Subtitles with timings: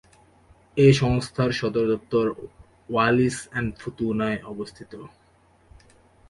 [0.77, 2.25] এই সংস্থার সদর দপ্তর
[2.89, 4.91] ওয়ালিস অ্যান্ড ফুতুনায় অবস্থিত।